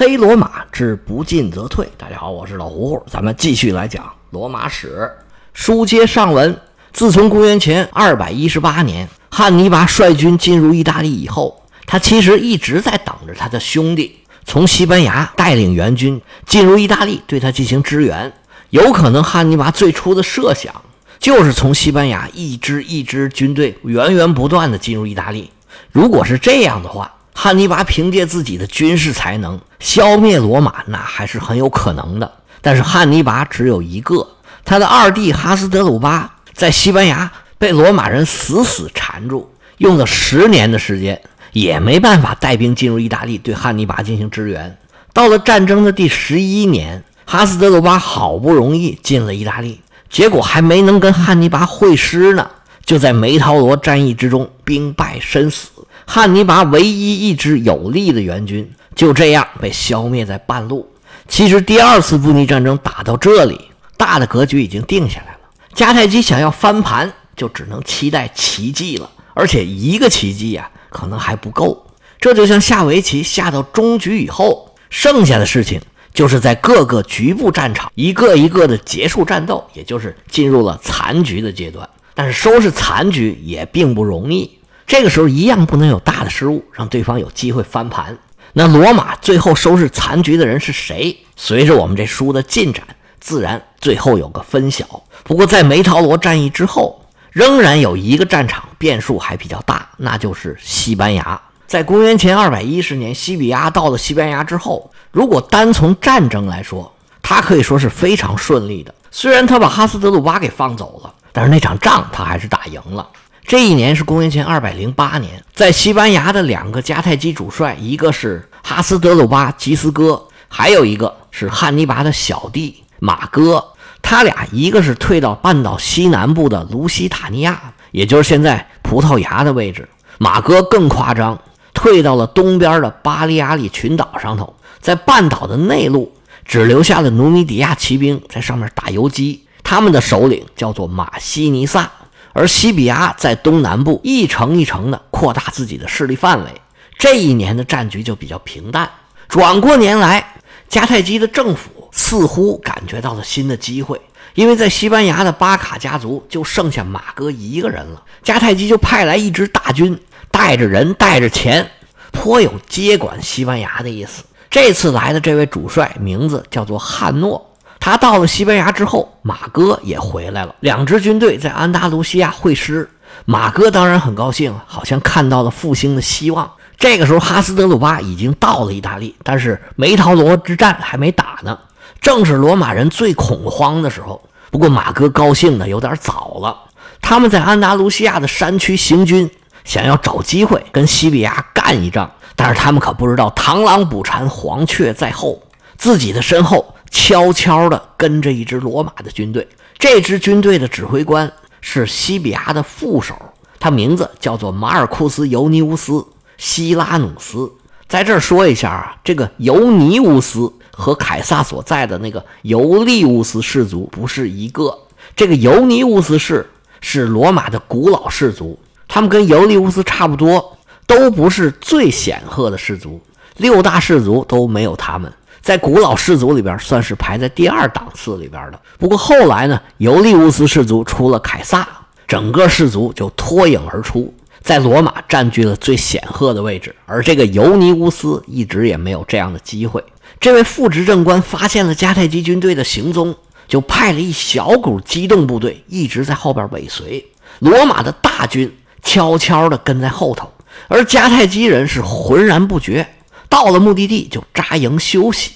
[0.00, 1.86] 黑罗马之不进则退。
[1.98, 5.10] 大家好，我是老胡胡，咱们继续来讲罗马史。
[5.52, 6.58] 书接上文，
[6.90, 18.32] 自从公元前二百一十八年汉尼拔率军进入意大利以后，他其实一直在等着他的兄弟从西班牙带领援军进入意大利，对他进行支援。
[18.70, 20.74] 有可能汉尼拔最初的设想
[21.18, 25.50] 就是从西班牙一支一支军队源源不断的进入意大利。
[25.92, 27.12] 如果是这样的话，
[27.42, 32.30] 汉尼拔凭借自己的军事才能消灭罗马，那还是很有可能的。
[32.60, 34.28] 但是汉尼拔只有一个，
[34.62, 41.18] 他的二弟哈斯德鲁巴在西班牙被罗马人死死缠住，用了十年的时间，
[41.52, 44.76] 也没办法带兵进入意大利对汉尼拔进行支援。
[45.14, 52.50] 到了战争的第十一年，哈斯德鲁巴好不容易进了意大利，结果还没能跟汉尼拔会师呢，
[52.84, 55.70] 就在梅陶罗战役之中兵败身死。
[56.12, 60.90] 汉尼拔唯一一支有力的援军就这样被消灭在半路。
[61.28, 65.38] 其实第二次布匿战争打到这里，大的格局已经定下来了。
[65.72, 69.08] 迦太基想要翻盘，就只能期待奇迹了。
[69.34, 71.86] 而且一个奇迹呀，可能还不够。
[72.20, 75.80] 这就像下围棋下到中局以后，剩下的事情
[76.12, 81.88] 就是在各个局部战场一个一个的结束战斗，也就是进入了残局的阶段。
[82.16, 84.50] 但是收拾残局也并不容易。
[84.90, 88.18] 这个时候一样不能有大的失误，让对方有机会翻盘。
[88.54, 91.16] 那罗马最后收拾残局的人是谁？
[91.36, 92.84] 随着我们这书的进展，
[93.20, 94.84] 自然最后有个分晓。
[95.22, 101.40] 不过在梅陶罗战役之后，仍然有一个战场变数还比较大，那就是西班牙。
[101.68, 108.92] 在公元前二百一十年，西比亚到了西班牙之后，如果单从战争来说，他可以说是非常顺利的。
[109.12, 113.08] 虽然他把哈斯德鲁巴给放走了，但是那场仗他还是打赢了。
[113.46, 123.64] 这一年是公元前二百零八年，在西班牙的两个迦太基主帅，一个是哈斯德鲁巴吉斯哥，还有一个是汉尼拔的小弟马哥。
[124.02, 129.82] 他俩一个是退到半岛西南部的卢西塔尼亚，也就是现在葡萄牙的位置；
[130.18, 131.38] 马哥更夸张，
[131.74, 136.12] 退到了东边的巴利亚里群岛上头，在半岛的内陆
[136.44, 139.44] 只留下了努米底亚骑兵在上面打游击。
[139.62, 141.90] 他们的首领叫做马西尼萨。
[142.32, 146.60] 而西比亚在东南部一城一城的扩大自己的势力范围，
[146.98, 148.88] 这一年的战局就比较平淡。
[149.28, 150.34] 转过年来，
[150.68, 154.00] 迦太基的政府似乎感觉到了新的机会，
[154.34, 158.02] 因为在西班牙的巴卡家族就剩下马哥一个人了。
[158.24, 159.98] 迦太基就派来一支大军，
[160.30, 161.68] 带着人，带着钱，
[162.12, 164.22] 颇有接管西班牙的意思。
[164.48, 167.49] 这次来的这位主帅名字叫做汉诺。
[167.80, 170.54] 他到了西班牙之后，马哥也回来了。
[170.60, 172.88] 两支军队在安达卢西亚会师，
[173.24, 176.48] 马哥当然很高兴，好像看到了复兴的希望。
[176.76, 181.58] 这个时候，哈斯德鲁巴已经到了意大利，但是梅陶罗之战还没打呢，
[182.02, 184.22] 正是罗马人最恐慌的时候。
[184.50, 186.56] 不过，马哥高兴的有点早了。
[187.00, 189.30] 他们在安达卢西亚的山区行军，
[189.64, 195.42] 想要找机会跟西比亚干一仗，但是他们可不知道螳螂捕蝉，黄雀在后，
[195.78, 196.74] 自己的身后。
[196.90, 199.46] 悄悄地跟着一支罗马的军队，
[199.78, 203.16] 这支军队的指挥官是西比亚的副手，
[203.58, 205.92] 他名字叫做马尔库斯·尤尼乌斯·
[206.36, 207.50] 希拉努斯。
[207.88, 214.78] 在这儿说一下啊，这个尤尼乌斯和凯撒所在的那个尤利乌斯氏族不是一个。
[215.16, 216.48] 这个尤尼乌斯氏
[216.80, 220.56] 是罗马的古老氏族，他们跟尤利乌斯差不多，
[220.86, 223.00] 都不是最显赫的氏族，
[223.36, 225.12] 六大氏族都没有他们。
[225.40, 228.60] 在古老氏族里边，算是排在第二档次里边的。
[228.78, 231.66] 不过后来呢，尤利乌斯氏族出了凯撒，
[232.06, 234.12] 整个氏族就脱颖而出，
[234.42, 236.74] 在罗马占据了最显赫的位置。
[236.86, 239.82] 而这个尤尼乌斯一直也没有这样的机会。
[240.18, 243.14] 这位副执政官发现了迦太基军队的行踪，
[243.48, 247.06] 就派了一小股机动部队一直在后边尾随，
[247.38, 250.30] 罗马的大军悄悄地跟在后头，
[250.68, 252.86] 而迦太基人是浑然不觉。
[253.30, 255.30] 到了目的地就扎营休息，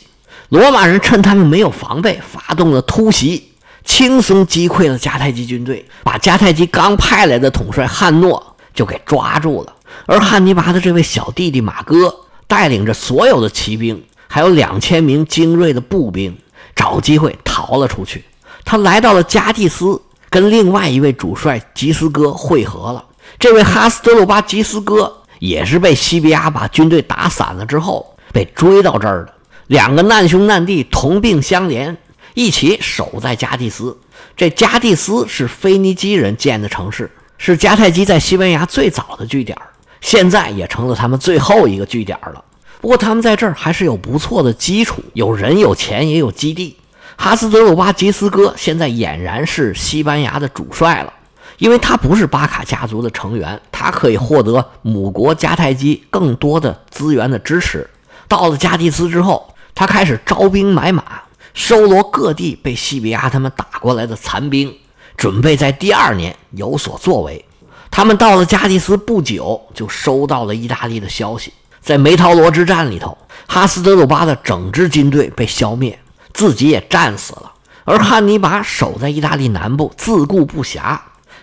[0.49, 3.53] 罗马人趁他们没有防备，发动了突袭，
[3.85, 9.73] 轻松击溃了迦太基军队，把迦太基刚派来的统帅汉诺就给抓住了。
[10.07, 12.15] 而汉尼拔的这位小弟弟马哥
[12.49, 16.37] 带领着所有的骑兵，还有两千名精锐的步兵，
[16.75, 18.25] 找机会逃了出去。
[18.65, 23.05] 他来到了加蒂斯，跟另外一位主帅吉斯哥会合了。
[23.39, 25.21] 这位哈斯德鲁巴吉斯哥。
[25.39, 29.35] 也是被西比亚把军队打散了之后被追到这儿的，
[29.69, 31.97] 两个难兄难弟同病相怜，
[32.35, 33.97] 一起守在加蒂斯。
[34.37, 39.57] 这加蒂斯是腓尼基人建的城市，是迦太基在西班牙最早的据点，
[40.01, 42.45] 现在也成了他们最后一个据点了。
[42.81, 46.77] 不过他们在这儿还是有不错的基础，有人、有钱，也有基地。
[47.17, 51.13] 哈斯德鲁巴吉斯哥现在俨然是西班牙的主帅了，
[51.59, 57.89] 因为他不是巴卡家族的成员，他可以获得母国迦太基更多的资源的支持。
[58.27, 61.05] 到了加的斯之后，他开始招兵买马，
[61.53, 64.75] 收罗各地被西比亚他们打过来的残兵，
[65.17, 67.45] 准备在第二年有所作为。
[67.91, 71.53] 他们到了加的斯不久，就收到了意大利的消息。
[71.81, 73.17] 在梅陶罗之战里头，
[73.47, 75.97] 哈斯德鲁巴的整支军队被消灭，
[76.33, 77.53] 自己也战死了。
[77.85, 80.99] 而汉尼拔守在意大利南部，自顾不暇。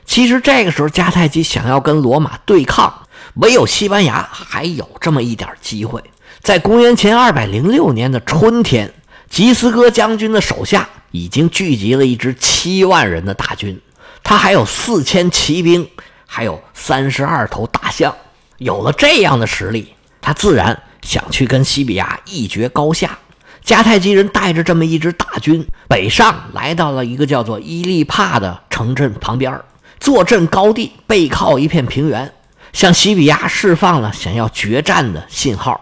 [0.06, 6.04] 其实这个时候，迦太基想要跟罗马对抗，唯有西班牙还有这么一点机会。
[6.42, 8.94] 在公元前二百零六年的春天，
[9.30, 13.80] 吉斯哥将军的手下已经聚集了一支七万人的大军，
[14.24, 15.88] 他还有四千骑兵，
[16.26, 18.16] 还有三十二头大象。
[18.58, 19.94] 有了这样的实力。
[20.24, 23.18] 他自然想去跟西比亚一决高下。
[23.66, 29.60] 迦太基人带着这么一支大军北上，来到了一个叫做伊利帕的城镇旁边，
[30.02, 32.34] 坐镇高地，背靠一片平原，
[32.74, 35.80] 向西比亚释放了想要决战的信号。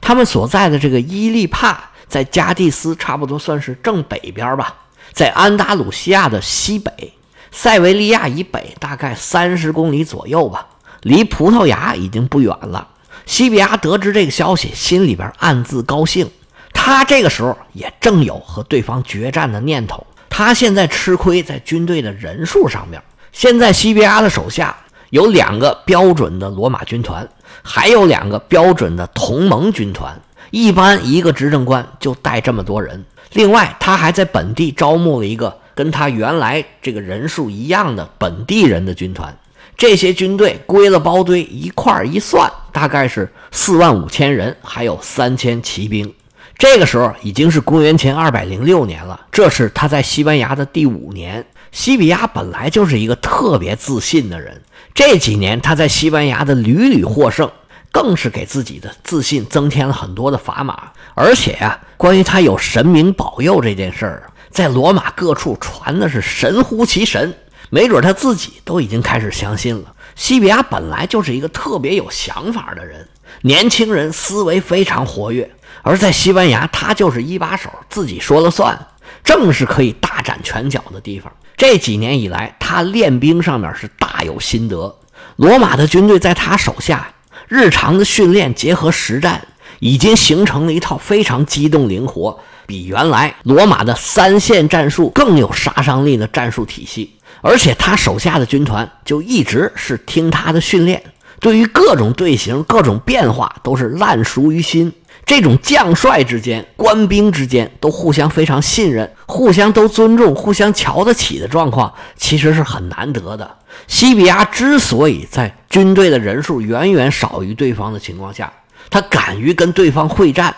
[0.00, 1.78] 他们所在的这个伊利帕，
[2.08, 4.74] 在加蒂斯差不多算是正北边吧，
[5.12, 7.12] 在安达鲁西亚的西北，
[7.52, 10.66] 塞维利亚以北大概三十公里左右吧，
[11.02, 12.88] 离葡萄牙已经不远了。
[13.26, 16.30] 西比亚得知这个消息，心里边暗自高兴。
[16.72, 20.06] 他这个时候也正有和对方决战的念头。
[20.30, 23.02] 他现在吃亏在军队的人数上面。
[23.32, 24.76] 现在西比亚的手下
[25.10, 27.28] 有两个标准的罗马军团，
[27.62, 30.20] 还有两个标准的同盟军团。
[30.50, 33.04] 一般一个执政官就带这么多人。
[33.32, 39.36] 另外，他还在本地招募了一个跟他原来这个人数一样的本地人的军团。
[39.76, 46.12] 这些军队归了包堆，一块儿一算，大概是四万五千人，还有三千骑兵。
[46.56, 51.44] 这个时候已经是公元前二百零六年了，这是他在西班牙的第五年。
[51.70, 54.62] 西比亚本来就是一个特别自信的人，
[54.94, 57.50] 这几年他在西班牙的屡屡获胜，
[57.92, 60.90] 更是给自己的自信增添了很多的砝码。
[61.14, 67.34] 而且呀，关于他有神明保佑这件事儿，在罗马各处传的是神乎其神。
[67.70, 69.94] 没准他自己都已经开始相信了。
[70.14, 73.06] 西比亚本来就是一个特别有想法的人，
[73.42, 75.50] 年轻人思维非常活跃，
[75.82, 78.86] 而在西班牙，他就是一把手，自己说了算，
[79.22, 81.30] 正是可以大展拳脚的地方。
[81.58, 84.96] 这几年以来，他练兵上面是大有心得。
[85.34, 87.12] 罗马的军队在他手下，
[87.48, 89.44] 日常的训练结合实战，
[89.80, 97.16] 已经形成了一套非常机动灵活，比原来罗马的三线战术更有杀伤力的战术体系。
[97.40, 101.02] 而且他手下的军团就一直是听他的训练，
[101.40, 104.92] 对于各种队形、各种变化都是烂熟于心。
[105.28, 113.58] 这种将帅之间、官兵之间都互相非常信任、互相都尊重、互相瞧得起的状况，其实是很难得的。
[113.86, 118.50] 西比亚之所以在军队的人数远远少于对方的情况下，
[118.88, 120.56] 他敢于跟对方会战，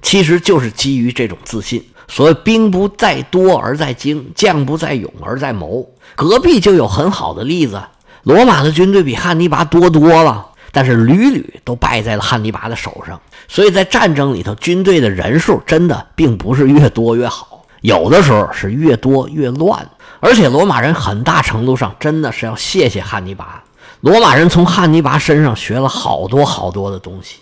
[0.00, 1.86] 其实就是基于这种自信。
[2.08, 5.86] 所谓“兵不在多而在精，将不在勇而在谋”。
[6.16, 7.82] 隔壁就有很好的例子，
[8.22, 10.46] 罗马的军队比汉尼拔多多了，
[10.78, 13.20] 但是屡屡都败在了汉尼拔的手上。
[13.48, 19.84] 所以在战争里头，军队的人数真的并不是越多越好，有的时候是越多越乱。
[20.20, 23.60] 而且罗马人很大程度上真的是要谢谢汉尼拔，
[24.02, 27.38] 罗马人从汉尼拔身上学了好多好多的东西。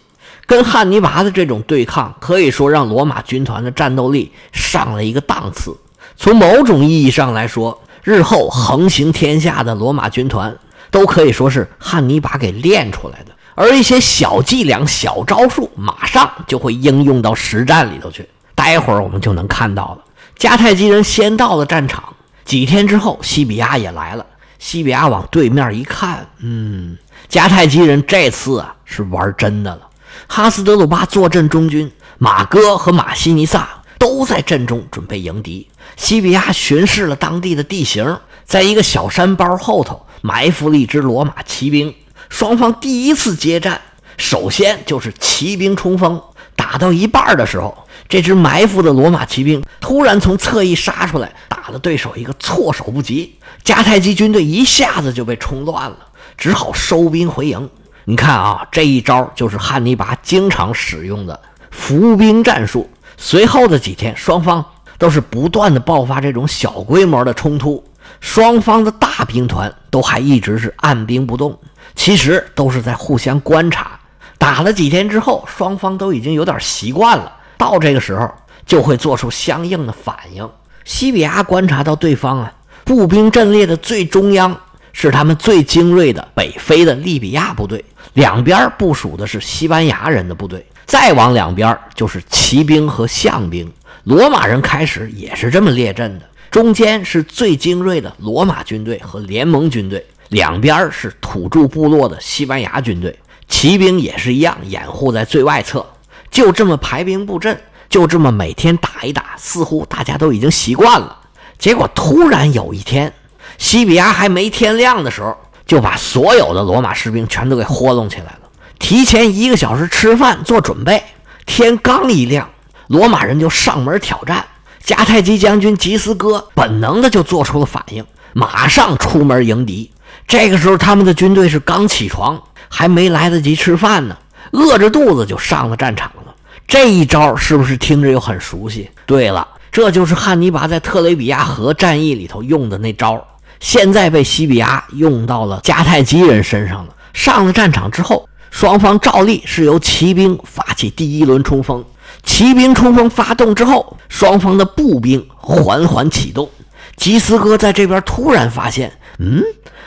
[0.47, 5.77] 跟汉尼拔的这种对抗，可以说让罗马军团的战斗力上了一个档次。
[6.17, 10.57] 从某种意义上来说，日后横行天下的罗马军团，
[10.91, 13.33] 都可以说是汉尼拔给练出来的。
[13.55, 18.29] 而一些小伎俩、小招数，马上就会应用到实战里头去。
[18.55, 20.05] 待会儿我们就能看到了。
[20.39, 22.05] 迦太基人先到了战场，
[22.45, 24.25] 几天之后，西比亚也来了。
[24.59, 26.97] 西比亚往对面一看，嗯，
[27.31, 29.83] 迦太基人这次啊是玩真的了。
[30.27, 35.69] 哈斯德鲁巴坐镇中军，马哥和马西尼萨都在阵中准备迎敌。
[35.97, 41.95] 西比亚巡视了当地的地形，在一个小山包后头埋伏了一支罗马骑兵。
[42.29, 43.81] 双方第一次接战，
[44.17, 46.21] 首先就是骑兵冲锋，
[46.57, 53.37] 打到一半的时候，这支埋伏的罗马骑兵突然从侧翼杀出来，打了对手一个措手不及。
[53.65, 55.97] 迦太基军队一下子就被冲乱了，
[56.37, 57.71] 只好收兵回营。
[58.05, 61.41] 你看啊，这一招就是汉尼拔经常使用的
[61.71, 62.91] 伏兵战术。
[63.17, 64.65] 随后的几天，双方。
[64.99, 67.85] 都是不断的爆发这种小规模的冲突，
[68.27, 71.57] 双方的大兵团都还一直是按兵不动，
[71.95, 73.99] 其实都是在互相观察，
[74.37, 78.29] 打了几天之后，双方都已经有点习惯了，到这个时候
[78.67, 80.47] 就会做出相应的反应。
[80.85, 82.53] 西比亚观察到对方啊，
[82.85, 84.55] 步兵阵列的最中央
[84.93, 87.83] 是他们最精锐的北非的利比亚部队，
[88.15, 93.73] 两边部署的是西班牙人的部队，再往两边就是骑兵和象兵。
[94.03, 105.85] 罗马人开始也是这么列阵的，中间是最精锐的罗马军队和联盟军队，两边是土著部落的西班牙军队，骑兵也是一样掩护在最外侧，
[106.31, 111.19] 就这么排兵布阵，就这么每天打一打，似乎大家都已经习惯了。
[111.59, 113.13] 结果突然有一天，
[113.59, 115.37] 西比亚还没天亮的时候，
[115.67, 118.41] 就把所有的罗马士兵全都给活动起来了，
[118.79, 121.03] 提前一个小时吃饭做准备，
[121.45, 122.49] 天刚一亮。
[122.89, 124.45] 罗马人就上门挑战，
[124.87, 129.91] 迦太基将军吉斯哥本能的就做出了反应，马上出门迎敌。
[130.29, 134.17] 这个时候，他们的军队是刚起床，还没来得及吃饭呢，
[134.53, 136.33] 饿着肚子就上了战场了。
[136.69, 138.89] 这一招是不是听着又很熟悉？
[139.07, 143.27] 对了，这就是汉尼拔在特雷比亚河战役里头用的那招，
[143.59, 146.95] 现在被西比亚用到了迦太基人身上了。
[147.13, 151.85] 上了战场之后，双方照例是由骑兵发起第一轮冲锋。
[152.27, 156.51] 骑兵冲锋发动之后，双方的步兵缓缓启动。
[156.97, 159.43] 吉斯哥在这边突然发现，嗯，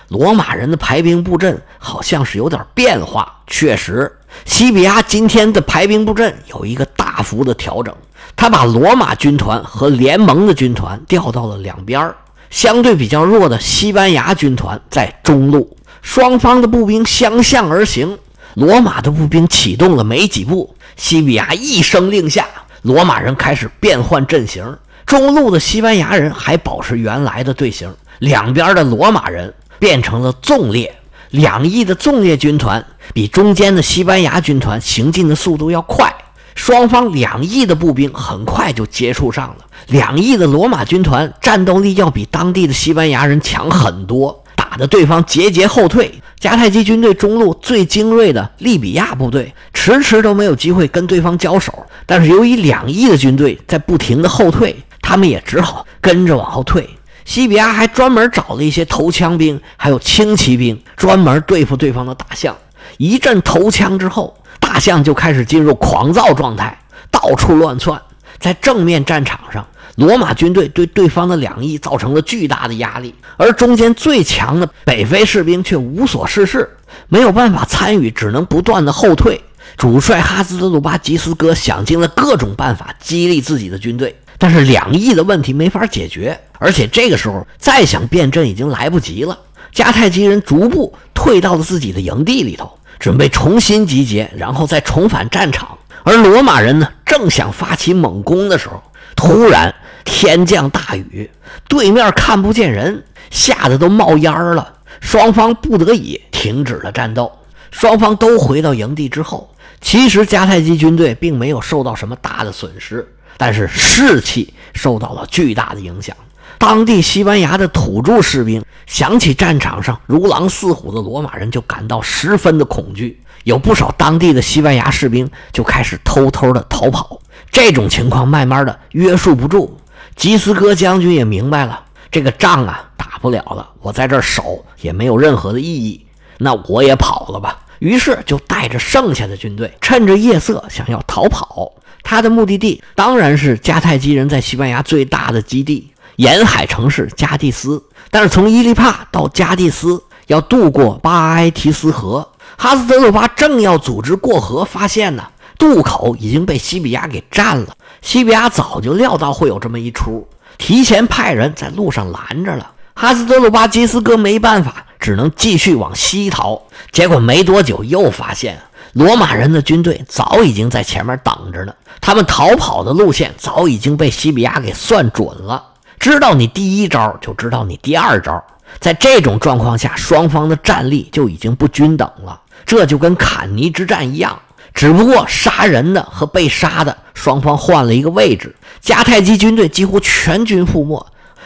[0.08, 3.41] 罗马人的排兵布阵好像是有点变化。
[3.46, 4.12] 确实，
[4.46, 7.93] 西比亚今天的排兵布阵有一个大幅的调整。
[8.36, 12.13] 他把罗马军团和联盟的军团调到了两边
[12.50, 15.75] 相对比较弱的西班牙军团在中路。
[16.01, 18.17] 双方的步兵相向而行，
[18.60, 20.75] 罗马的步兵启动了没几步。
[20.98, 22.46] 西比亚一声令下，
[22.82, 24.78] 罗马人开始变换阵型。
[25.06, 30.94] 中路的西班牙人还保持原来的队形，两边的罗马人变成了纵列。
[31.30, 36.13] 两翼的纵列军团比中间的西班牙军团行进的速度要快，
[36.54, 39.58] 双方两翼的步兵很快就接触上了。
[39.88, 44.38] 两翼的罗马军团战斗力要比当地的西班牙人强很多。
[44.69, 51.73] 打得对方节节后退，迦太基军队中路最精锐的利比亚部队迟迟都没有机会跟对方交手。
[52.05, 56.88] 但是由于两翼的军队在不停的后退，他们也只好跟着往后退。
[57.25, 62.55] 西比亚还专门找了一些投枪兵，还有轻骑兵，专门对付对方的大象。
[62.97, 66.77] 一阵投枪之后，大象就开始进入狂躁状态，
[67.09, 67.99] 到处乱窜。
[68.38, 69.65] 在正面战场上。
[70.00, 76.70] 罗马军队对对方的两翼造成了巨大的压力，而中间最强的北非士兵却无所事事，
[77.10, 79.41] 没有办法参与，只能不断的后退。
[79.75, 89.38] 主帅哈斯德鲁巴吉斯哥想尽了各种办法激励自己的军队，但是两翼的问题没法解决，而且这个时候再想变阵已经来不及了。
[89.75, 95.77] 迦太基人逐步退到了自己的营地里头，准备重新集结，然后再重返战场。
[96.03, 98.82] 而罗马人呢，正想发起猛攻的时候，
[99.13, 99.75] 突然。
[100.06, 101.29] 天降大雨，
[101.68, 104.74] 对面看不见人，吓得都冒烟了。
[105.00, 107.32] 双方不得已停止了战斗。
[107.72, 116.15] 双方都回到营地之后，其实迦太基军队并没有受到什么大的损失，但是士气受到了巨大的影响。
[116.58, 123.22] 当地西班牙的土著士兵想起战场上如狼似虎的罗马人，就感到十分的恐惧。
[123.46, 127.22] 有不少当地的西班牙士兵就开始偷偷的逃跑。
[127.50, 129.79] 这种情况慢慢的约束不住。
[130.19, 136.05] 吉斯哥将军也明白了，这个仗啊打不了了，我在这儿守也没有任何的意义，
[136.39, 137.57] 那我也跑了吧。
[137.79, 141.71] 于是就带着剩下的军队，趁着夜色想要逃跑。
[142.03, 147.81] 他的目的地当然是迦太基人在西班牙最大的基地——沿海城市加蒂斯。
[148.11, 155.23] 但是从伊利帕到加蒂斯要渡过巴埃提斯河，哈斯德鲁巴正要组织过河，发现呢。
[155.60, 157.75] 渡口已经被西比亚给占了。
[158.01, 162.72] 西比亚早就料到会有这么一出，提前派人在路上拦着了。
[162.96, 166.62] 哈斯德鲁巴基斯哥没办法，只能继续往西逃。
[166.92, 168.58] 结果没多久，又发现
[168.94, 171.74] 罗马人的军队早已经在前面等着呢。
[172.01, 175.63] 他们逃跑的路线早已经被西比亚给算准了，
[176.00, 178.42] 知道你第一招就知道你第二招。
[178.80, 182.39] 在这种状况下，双方的战力就已经不均等了。
[182.66, 184.39] 这就跟坎尼之战一样。
[184.73, 191.05] 只不过杀人的和被杀的双方换了一个位置，迦太基军队几乎全军覆没。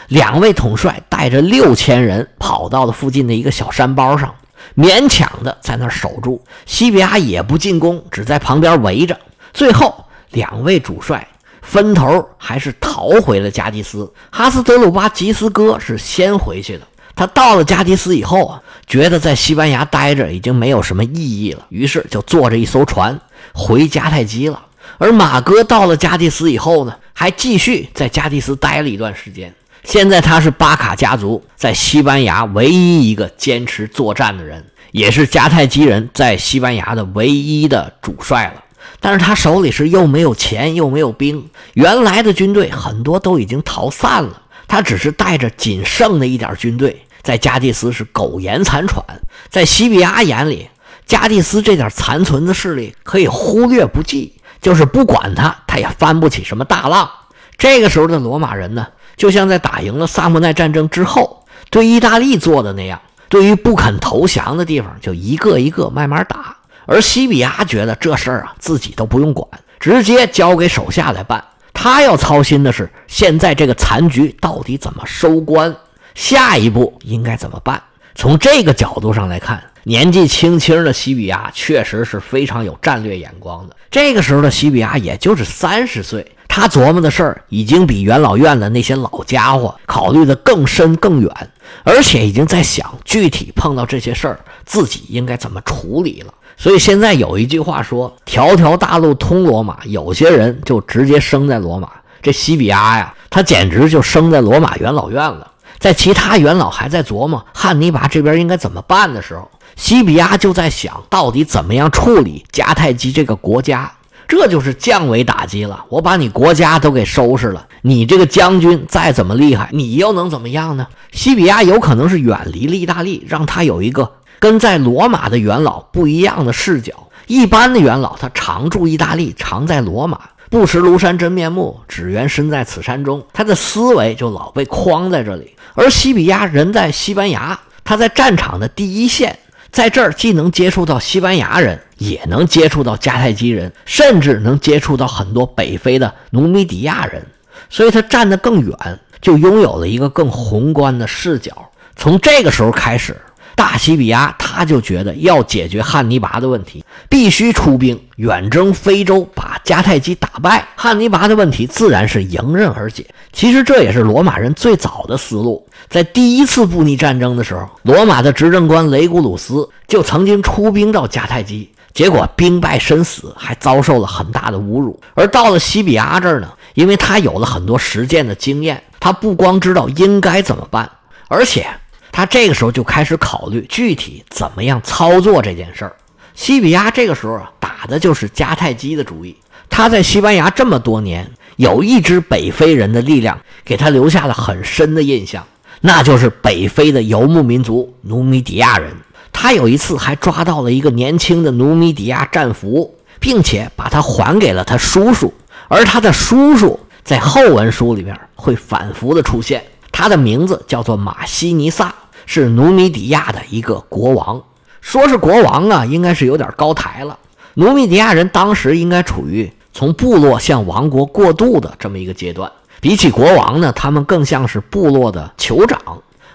[0.09, 4.35] 两位统帅带着六千人跑到了附近的一个小山包上，
[4.75, 6.43] 勉强的在那儿守住。
[6.65, 9.17] 西比亚也不进攻，只在旁边围着。
[9.53, 11.25] 最后两位主帅
[11.61, 14.11] 分头还是逃回了加迪斯。
[14.29, 16.85] 哈斯德鲁巴吉斯哥是先回去的，
[17.15, 23.19] 他到了加的斯以后啊，觉得在西班牙待着已经没有什么意义了，于是就坐着一艘船
[23.53, 24.61] 回迦太基了。
[24.97, 29.53] 而马哥到了加的斯以后呢，还继续在加的斯待了一段时间。
[29.83, 38.63] 现在他是巴卡家族在西班牙唯一一个坚持作战的人，也是迦太基人在西班牙的唯一的主帅了。
[39.01, 44.42] 但是他手里是又没有钱又没有兵，原来的军队很多都已经逃散了，
[44.73, 49.05] 他只是带着仅剩的一点军队在加蒂斯是苟延残喘。
[49.47, 50.67] 在西比亚眼里，
[51.05, 57.07] 加蒂斯这点残存的势力可以忽略不计，就是不管他，他也翻不起什么大浪。
[57.55, 58.87] 这个时候的罗马人呢？
[59.15, 62.99] 就像在打赢了萨莫奈战争之后，对意大利做的那样，
[63.29, 66.57] 对于不肯投降的地方，就一个一个慢慢打。
[66.87, 69.47] 而西比亚觉得这事儿啊，自己都不用管，
[69.79, 71.43] 直接交给手下来办。
[71.73, 75.75] 他要操心的是，现在这个残局到底怎么收官，
[76.15, 77.81] 下一步应该怎么办。
[78.15, 83.75] 从这个角度上来看，年纪轻轻的西比亚确实是非常有战略眼光的。
[83.89, 86.25] 这个时候的西比亚也就是三十岁。
[86.47, 91.49] 他琢磨的事儿已经比元老院的那些老家伙考虑的更深更远，
[91.83, 96.31] 而且已经在想具体碰到这些事儿自己应该怎么处理了。
[96.57, 101.89] 所以现在有一句话说：“条条大路通罗马。”有些人就直接生在罗马。
[102.21, 105.51] 这西比亚呀，他简直就生在罗马元老院了。
[105.79, 113.91] 在其他元老还在琢磨汉尼拔这边应该怎么办的时候，西比亚就在想到底怎么样处理迦太基这个国家。
[114.25, 120.87] 这就是降维打击了，我把你国家都给收拾了，你这个将军再怎么厉害，你又能怎么样呢？
[121.11, 124.09] 西比亚有可能是远离了意大利，让他有一个
[124.43, 127.07] 跟在罗马的元老不一样的视角。
[127.27, 130.19] 一般的元老他常驻意大利，常在罗马，
[130.49, 135.55] 不识庐山真面目，只缘身在此山中，他的思维就老被框在这里。
[135.75, 139.39] 而西比亚人在西班牙，他在战场的第一线。
[139.71, 147.25] 在这儿既能接触到西班牙人，也能接触到迦太基人，甚至能接触到很多北非的努米底亚人，
[147.69, 151.69] 所以他站得更远，就拥有了一个更宏观的视角。
[151.95, 153.15] 从这个时候开始，
[153.55, 160.67] 大西比亚他就觉得要解决汉尼拔的问题，必须出兵远征非洲，把迦太基打败。
[160.75, 163.05] 汉尼拔的问题自然是迎刃而解。
[163.31, 165.67] 其实这也是罗马人最早的思路。
[165.89, 174.99] 在第一次布匿战争的时候，罗马的执政官雷古鲁斯就曾经出兵到迦太基，结果兵败身死，还遭受了很大的侮辱。
[175.13, 180.89] 而到了西比亚这儿呢，因为他有了很多实践的经验，他不光知道应该怎么办，
[181.27, 181.67] 而且
[182.13, 185.95] 他这个时候就开始考虑具体怎么样操作这件事儿。
[186.35, 189.35] 西比亚这个时候啊，打的就是迦太基的主意。
[189.67, 195.43] 他在西班牙这么多年，有一支北非人的力量给他留下了很深的印象。
[195.81, 198.93] 那就是北非的游牧民族努米底亚人。
[199.31, 205.33] 他有一次还抓到了一个年轻的努米底亚战俘，并且把他还给了他叔叔。
[205.67, 211.93] 而他的叔叔在后文书里面会反复的出现，他的名字叫做马西尼萨，
[212.25, 214.41] 是努米底亚的一个国王。
[214.81, 217.17] 说是国王啊，应该是有点高抬了。
[217.53, 222.51] 努米底亚人当时应该处于从部落向王国过渡的这么一个阶段。
[222.81, 225.79] 比起国王呢，他们更像是部落的酋长，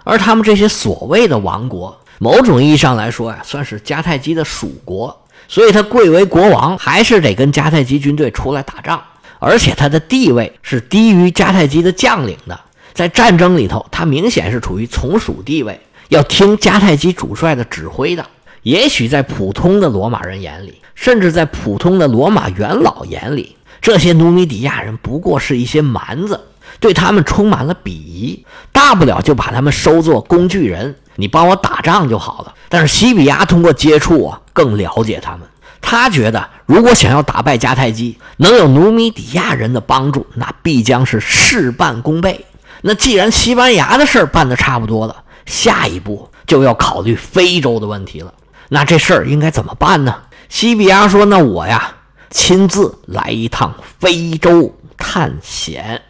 [0.02, 5.14] 而他们这些所谓的王国，某种意义上来说呀，算是迦太基的属国，
[5.46, 9.02] 所以他贵为国王，还是得跟迦太基军队出来打仗，
[9.38, 12.58] 而且他的地位是低于迦太基的将领的，
[12.98, 18.26] 在战争里头，他明显是处于从属地位，要听迦太基主帅的指挥的。
[18.62, 23.54] 也许在普通的罗马人眼里，甚至在普通的罗马元老眼里。
[23.80, 26.40] 这些努米底亚人不过是一些蛮子，
[26.80, 32.54] 对他们充满了鄙夷，大不了就把他们收作工具人，你帮我打仗就好了。
[32.68, 35.42] 但是西比亚通过接触啊，更了解他们。
[35.80, 42.44] 他觉得，如果想要打败迦太基，能有努米底亚人的帮助，那必将是事半功倍。
[42.82, 48.32] 那既然西班牙的事儿办得差不多了，下一步就要考虑非洲的问题了。
[48.68, 50.14] 那这事儿应该怎么办呢？
[50.48, 51.94] 西比亚说：“那我呀。”
[52.30, 56.02] 亲自来一趟非洲探险。